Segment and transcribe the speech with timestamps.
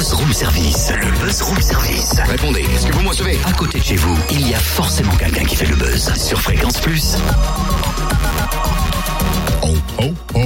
[0.00, 0.90] buzz room service.
[0.98, 2.12] Le buzz room service.
[2.26, 5.14] Répondez, est-ce que vous me recevez À côté de chez vous, il y a forcément
[5.14, 6.10] quelqu'un qui fait le buzz.
[6.16, 7.16] Sur Fréquence Plus.
[9.62, 9.66] Oh,
[9.98, 10.40] oh, oh.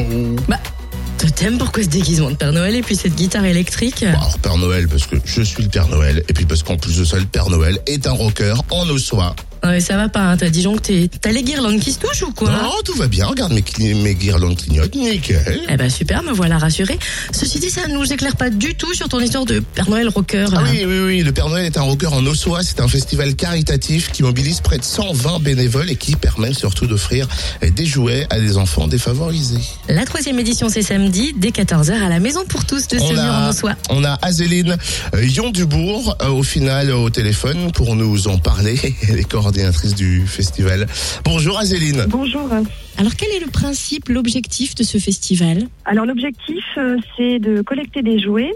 [0.48, 0.58] Bah,
[1.18, 4.00] totem, pourquoi ce déguisement de Père Noël et puis cette guitare électrique?
[4.00, 6.76] Bon, alors, Père Noël, parce que je suis le Père Noël, et puis parce qu'en
[6.76, 9.36] plus de ça, le Père Noël est un rocker en ossois.
[9.64, 11.08] Non mais ça va pas, hein, t'as disjoncté.
[11.22, 12.50] T'as les guirlandes qui se touchent ou quoi?
[12.50, 15.62] Non, tout va bien, regarde mes, cli- mes guirlandes clignotent, nickel.
[15.70, 16.98] Eh ben super, me voilà rassuré.
[17.32, 20.08] Ceci dit, ça ne nous éclaire pas du tout sur ton histoire de Père Noël
[20.08, 20.46] rocker.
[20.52, 20.62] Ah là.
[20.70, 24.10] oui, oui, oui, le Père Noël est un rocker en ossois, c'est un festival caritatif
[24.12, 27.26] qui mobilise près de 120 bénévoles et qui permet surtout d'offrir
[27.62, 29.60] des jouets à des enfants défavorisés.
[29.88, 33.48] La troisième édition, c'est samedi, dès 14h à la Maison pour tous de Semur en
[33.48, 33.74] Ossois.
[33.88, 34.76] on a Azéline
[35.14, 38.78] euh, Yon-Dubourg euh, au final au téléphone pour nous en parler.
[39.08, 40.86] Elle est coordinatrice du festival.
[41.24, 42.04] Bonjour Azéline.
[42.08, 42.48] Bonjour.
[42.98, 45.68] Alors quel est le principe, l'objectif de ce festival?
[45.84, 48.52] Alors l'objectif, euh, c'est de collecter des jouets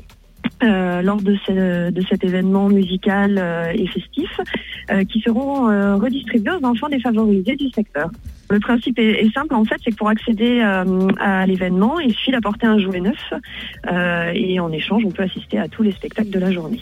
[0.65, 4.29] euh, lors de, ce- de cet événement musical euh, et festif
[4.91, 8.11] euh, qui seront euh, redistribués aux enfants défavorisés du secteur.
[8.51, 12.13] Le principe est, est simple en fait, c'est que pour accéder euh, à l'événement, il
[12.13, 13.33] suffit d'apporter un jouet neuf
[13.93, 16.81] euh, et en échange, on peut assister à tous les spectacles de la journée.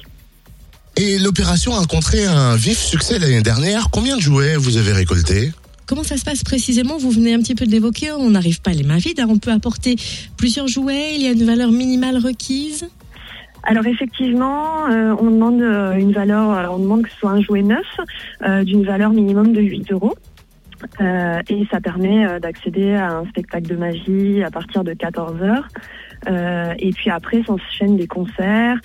[0.99, 3.89] Et l'opération a rencontré un vif succès l'année dernière.
[3.91, 5.53] Combien de jouets vous avez récolté
[5.87, 6.97] Comment ça se passe précisément?
[6.97, 9.27] Vous venez un petit peu de l'évoquer, on n'arrive pas les mains vides, hein.
[9.29, 9.97] on peut apporter
[10.39, 12.89] plusieurs jouets, il y a une valeur minimale requise?
[13.63, 17.43] Alors effectivement, euh, on demande euh, une valeur, alors on demande que ce soit un
[17.43, 17.87] jouet neuf
[18.43, 20.17] euh, d'une valeur minimum de 8 euros.
[21.01, 25.43] Euh, et ça permet euh, d'accéder à un spectacle de magie à partir de 14
[25.43, 25.69] heures.
[26.29, 28.79] Euh, et puis après s'enchaînent des concerts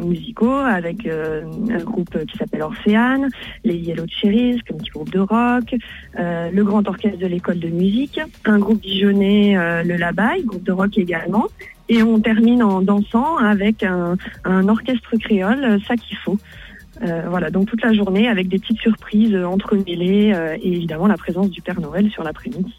[0.00, 3.28] musicaux avec un groupe qui s'appelle Orphéane,
[3.64, 5.74] les Yellow Cherries, comme petit groupe de rock,
[6.16, 10.96] le grand orchestre de l'école de musique, un groupe dijonnais, le Labaille, groupe de rock
[10.96, 11.46] également.
[11.88, 16.38] Et on termine en dansant avec un, un orchestre créole, ça qu'il faut.
[17.02, 21.06] Euh, voilà, donc toute la journée avec des petites surprises euh, entremêlées euh, et évidemment
[21.06, 22.74] la présence du Père Noël sur l'après-midi.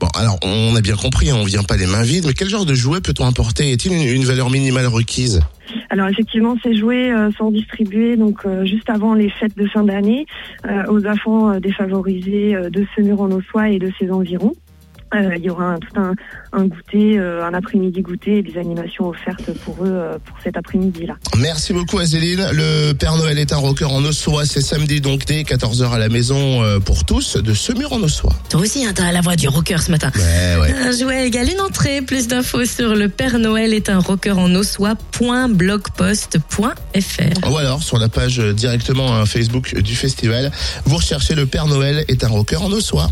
[0.00, 2.48] Bon, alors on a bien compris, hein, on vient pas les mains vides, mais quel
[2.48, 3.72] genre de jouet peut-on apporter?
[3.72, 5.40] Est-il une, une valeur minimale requise?
[5.90, 9.82] Alors effectivement, ces jouets euh, sont distribués donc euh, juste avant les fêtes de fin
[9.82, 10.26] d'année
[10.66, 14.54] euh, aux enfants défavorisés de Semur en Ossois et de ses environs.
[15.14, 16.14] Euh, il y aura un, tout un,
[16.52, 20.56] un goûter, euh, un après-midi goûter et des animations offertes pour eux euh, pour cet
[20.56, 21.14] après-midi-là.
[21.38, 22.46] Merci beaucoup Azéline.
[22.52, 24.44] Le Père Noël est un rocker en ossois.
[24.44, 28.32] C'est samedi donc dès 14h à la maison euh, pour tous de Semur en ossois.
[28.50, 30.10] Toi aussi, hein, t'as la voix du rocker ce matin.
[30.14, 30.74] Ouais, ouais.
[30.74, 32.02] Un jouet égale une entrée.
[32.02, 37.50] Plus d'infos sur le Père Noël est un rocker en ossois.blogpost.fr.
[37.50, 40.50] Ou alors sur la page euh, directement hein, Facebook du festival,
[40.84, 43.06] vous recherchez le Père Noël est un rocker en ossois.